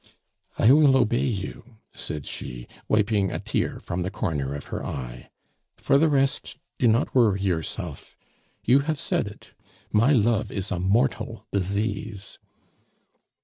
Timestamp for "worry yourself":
7.13-8.17